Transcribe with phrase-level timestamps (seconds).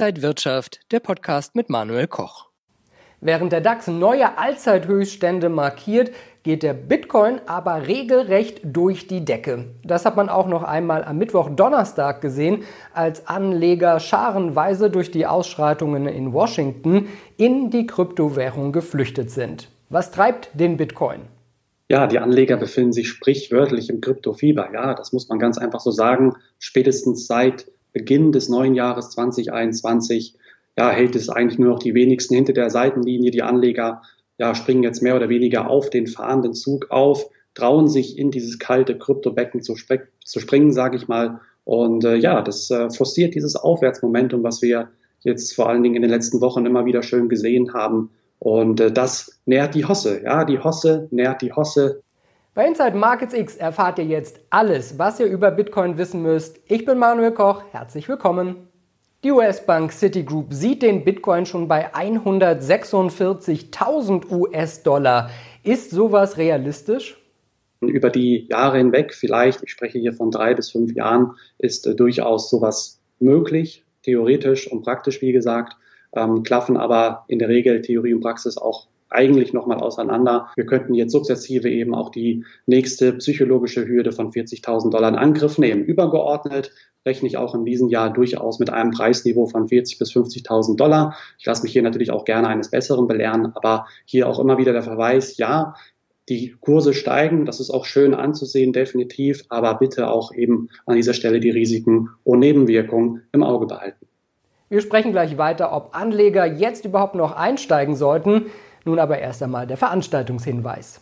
[0.00, 2.48] Inside Wirtschaft, der Podcast mit Manuel Koch.
[3.20, 6.10] Während der DAX neue Allzeithöchststände markiert,
[6.42, 9.66] geht der Bitcoin aber regelrecht durch die Decke.
[9.84, 12.62] Das hat man auch noch einmal am Mittwoch Donnerstag gesehen,
[12.94, 19.68] als Anleger scharenweise durch die Ausschreitungen in Washington in die Kryptowährung geflüchtet sind.
[19.90, 21.20] Was treibt den Bitcoin?
[21.90, 24.70] Ja, die Anleger befinden sich sprichwörtlich im Kryptofieber.
[24.72, 26.36] Ja, das muss man ganz einfach so sagen.
[26.58, 30.36] Spätestens seit Beginn des neuen Jahres 2021
[30.78, 33.30] ja, hält es eigentlich nur noch die wenigsten hinter der Seitenlinie.
[33.30, 34.02] Die Anleger
[34.38, 38.58] ja, springen jetzt mehr oder weniger auf den fahrenden Zug auf, trauen sich in dieses
[38.58, 39.74] kalte Kryptobecken zu,
[40.24, 41.40] zu springen, sage ich mal.
[41.64, 44.88] Und äh, ja, das äh, forciert dieses Aufwärtsmomentum, was wir
[45.20, 48.10] jetzt vor allen Dingen in den letzten Wochen immer wieder schön gesehen haben.
[48.38, 50.22] Und äh, das nährt die Hosse.
[50.24, 52.02] Ja, die Hosse nährt die Hosse.
[52.52, 56.58] Bei Inside Markets X erfahrt ihr jetzt alles, was ihr über Bitcoin wissen müsst.
[56.66, 57.62] Ich bin Manuel Koch.
[57.70, 58.66] Herzlich willkommen.
[59.22, 65.30] Die US-Bank Citigroup sieht den Bitcoin schon bei 146.000 US-Dollar.
[65.62, 67.22] Ist sowas realistisch?
[67.82, 71.94] Über die Jahre hinweg, vielleicht, ich spreche hier von drei bis fünf Jahren, ist äh,
[71.94, 75.76] durchaus sowas möglich, theoretisch und praktisch, wie gesagt,
[76.14, 80.48] ähm, klaffen aber in der Regel Theorie und Praxis auch eigentlich nochmal auseinander.
[80.56, 85.58] Wir könnten jetzt sukzessive eben auch die nächste psychologische Hürde von 40.000 Dollar in Angriff
[85.58, 85.84] nehmen.
[85.84, 86.72] Übergeordnet
[87.04, 91.16] rechne ich auch in diesem Jahr durchaus mit einem Preisniveau von 40.000 bis 50.000 Dollar.
[91.38, 94.72] Ich lasse mich hier natürlich auch gerne eines Besseren belehren, aber hier auch immer wieder
[94.72, 95.74] der Verweis, ja,
[96.28, 101.14] die Kurse steigen, das ist auch schön anzusehen, definitiv, aber bitte auch eben an dieser
[101.14, 104.06] Stelle die Risiken und Nebenwirkungen im Auge behalten.
[104.68, 108.46] Wir sprechen gleich weiter, ob Anleger jetzt überhaupt noch einsteigen sollten.
[108.84, 111.00] Nun aber erst einmal der Veranstaltungshinweis.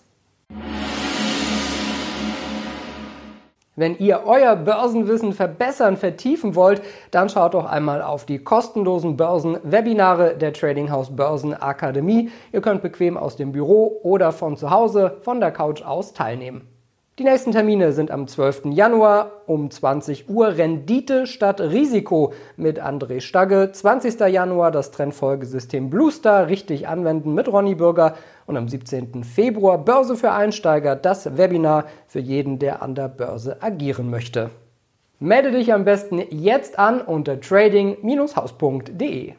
[3.78, 10.36] Wenn ihr euer Börsenwissen verbessern, vertiefen wollt, dann schaut doch einmal auf die kostenlosen Börsenwebinare
[10.36, 12.30] der Trading House Börsen Akademie.
[12.52, 16.77] Ihr könnt bequem aus dem Büro oder von zu Hause von der Couch aus teilnehmen.
[17.18, 18.66] Die nächsten Termine sind am 12.
[18.66, 24.20] Januar um 20 Uhr Rendite statt Risiko mit André Stagge, 20.
[24.20, 28.14] Januar das Trendfolgesystem Bluestar richtig anwenden mit Ronny Bürger
[28.46, 29.24] und am 17.
[29.24, 34.50] Februar Börse für Einsteiger, das Webinar für jeden, der an der Börse agieren möchte.
[35.18, 39.32] Melde dich am besten jetzt an unter trading-haus.de.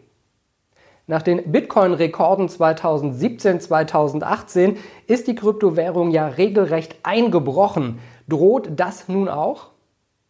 [1.10, 4.78] Nach den Bitcoin-Rekorden 2017, 2018
[5.08, 7.98] ist die Kryptowährung ja regelrecht eingebrochen.
[8.28, 9.72] Droht das nun auch?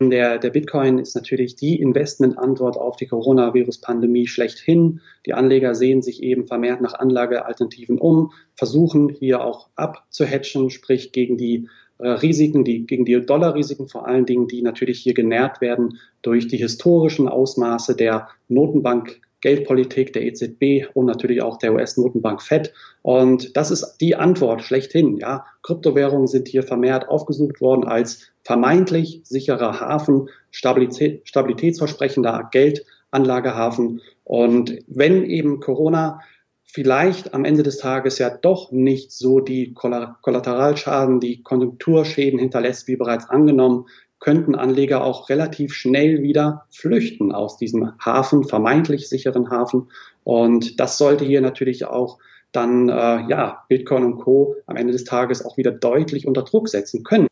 [0.01, 5.01] Der, der Bitcoin ist natürlich die Investmentantwort auf die Coronavirus-Pandemie schlechthin.
[5.25, 11.35] Die Anleger sehen sich eben vermehrt nach Anlagealternativen um, versuchen hier auch abzuhatchen, sprich gegen
[11.35, 11.67] die
[11.97, 16.47] äh, Risiken, die, gegen die Dollarrisiken vor allen Dingen, die natürlich hier genährt werden durch
[16.47, 22.73] die historischen Ausmaße der Notenbank Geldpolitik der EZB und natürlich auch der US-Notenbank Fed.
[23.01, 25.17] Und das ist die Antwort schlechthin.
[25.17, 34.01] Ja, Kryptowährungen sind hier vermehrt aufgesucht worden als vermeintlich sicherer Hafen, Stabilität, stabilitätsversprechender Geldanlagehafen.
[34.23, 36.21] Und wenn eben Corona
[36.71, 42.95] vielleicht am Ende des Tages ja doch nicht so die Kollateralschaden, die Konjunkturschäden hinterlässt, wie
[42.95, 43.87] bereits angenommen,
[44.19, 49.89] könnten Anleger auch relativ schnell wieder flüchten aus diesem Hafen, vermeintlich sicheren Hafen.
[50.23, 52.19] Und das sollte hier natürlich auch
[52.51, 54.55] dann äh, ja Bitcoin und Co.
[54.67, 57.27] am Ende des Tages auch wieder deutlich unter Druck setzen können.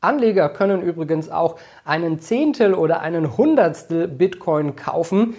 [0.00, 5.34] Anleger können übrigens auch einen Zehntel oder einen Hundertstel Bitcoin kaufen.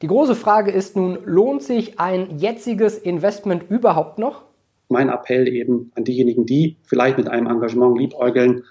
[0.00, 4.44] Die große Frage ist nun, lohnt sich ein jetziges Investment überhaupt noch?
[4.88, 8.64] Mein Appell eben an diejenigen, die vielleicht mit einem Engagement liebäugeln,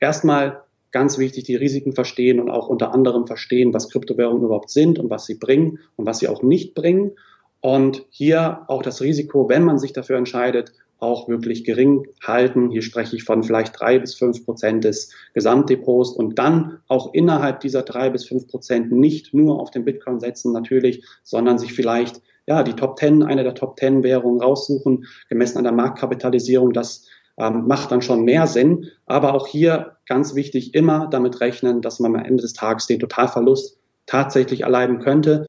[0.00, 0.62] erstmal
[0.92, 5.10] ganz wichtig, die Risiken verstehen und auch unter anderem verstehen, was Kryptowährungen überhaupt sind und
[5.10, 7.12] was sie bringen und was sie auch nicht bringen.
[7.60, 12.70] Und hier auch das Risiko, wenn man sich dafür entscheidet, auch wirklich gering halten.
[12.70, 17.60] Hier spreche ich von vielleicht drei bis fünf Prozent des Gesamtdepots und dann auch innerhalb
[17.60, 22.22] dieser drei bis fünf Prozent nicht nur auf den Bitcoin setzen natürlich, sondern sich vielleicht
[22.46, 26.72] ja die Top Ten, eine der Top Ten Währungen raussuchen, gemessen an der Marktkapitalisierung.
[26.72, 27.06] Das
[27.36, 28.90] ähm, macht dann schon mehr Sinn.
[29.06, 33.00] Aber auch hier ganz wichtig, immer damit rechnen, dass man am Ende des Tages den
[33.00, 35.46] Totalverlust tatsächlich erleiden könnte.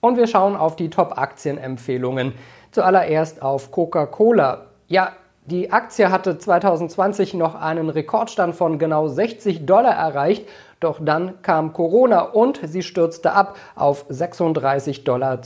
[0.00, 2.34] Und wir schauen auf die Top-Aktienempfehlungen.
[2.70, 4.66] Zuallererst auf Coca-Cola.
[4.86, 5.12] Ja,
[5.46, 10.46] die Aktie hatte 2020 noch einen Rekordstand von genau 60 Dollar erreicht,
[10.78, 15.40] doch dann kam Corona und sie stürzte ab auf 36,22 Dollar.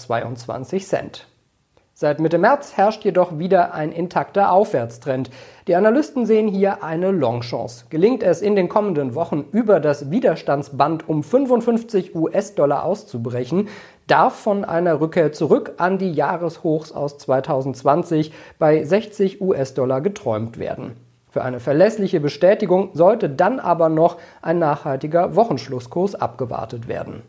[1.94, 5.28] Seit Mitte März herrscht jedoch wieder ein intakter Aufwärtstrend.
[5.68, 7.84] Die Analysten sehen hier eine Longchance.
[7.90, 13.68] Gelingt es in den kommenden Wochen über das Widerstandsband um 55 US-Dollar auszubrechen,
[14.06, 20.96] darf von einer Rückkehr zurück an die Jahreshochs aus 2020 bei 60 US-Dollar geträumt werden.
[21.28, 27.22] Für eine verlässliche Bestätigung sollte dann aber noch ein nachhaltiger Wochenschlusskurs abgewartet werden.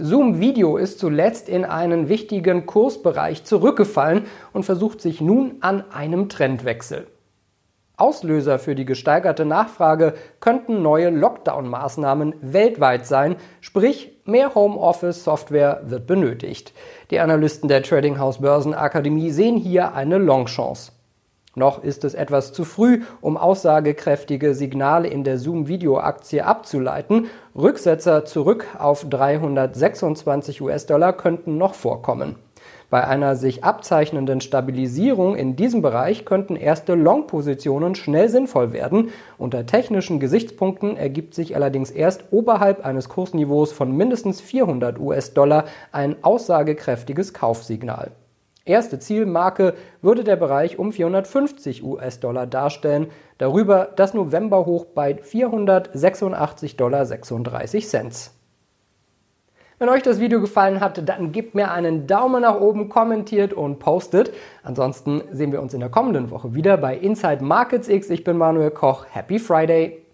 [0.00, 6.28] Zoom Video ist zuletzt in einen wichtigen Kursbereich zurückgefallen und versucht sich nun an einem
[6.28, 7.08] Trendwechsel.
[7.96, 16.72] Auslöser für die gesteigerte Nachfrage könnten neue Lockdown-Maßnahmen weltweit sein, sprich mehr Homeoffice-Software wird benötigt.
[17.10, 20.92] Die Analysten der Trading House Börsenakademie sehen hier eine Longchance.
[21.58, 27.26] Noch ist es etwas zu früh, um aussagekräftige Signale in der Zoom-Video-Aktie abzuleiten.
[27.56, 32.36] Rücksetzer zurück auf 326 US-Dollar könnten noch vorkommen.
[32.90, 39.10] Bei einer sich abzeichnenden Stabilisierung in diesem Bereich könnten erste Long-Positionen schnell sinnvoll werden.
[39.36, 46.16] Unter technischen Gesichtspunkten ergibt sich allerdings erst oberhalb eines Kursniveaus von mindestens 400 US-Dollar ein
[46.22, 48.12] aussagekräftiges Kaufsignal.
[48.68, 53.06] Erste Zielmarke würde der Bereich um 450 US-Dollar darstellen,
[53.38, 57.06] darüber das Novemberhoch bei 486,36 Dollar.
[59.78, 63.78] Wenn euch das Video gefallen hat, dann gebt mir einen Daumen nach oben, kommentiert und
[63.78, 64.32] postet.
[64.64, 68.10] Ansonsten sehen wir uns in der kommenden Woche wieder bei Inside Markets X.
[68.10, 69.06] Ich bin Manuel Koch.
[69.10, 70.07] Happy Friday!